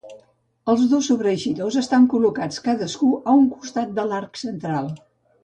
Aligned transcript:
Els 0.71 0.85
dos 0.93 1.09
sobreeixidors 1.11 1.77
estan 1.81 2.07
col·locats 2.13 2.59
cadascú 2.69 3.11
a 3.19 3.37
un 3.43 3.47
costat 3.53 3.95
de 4.01 4.09
l'arc 4.09 4.43
central. 4.47 4.91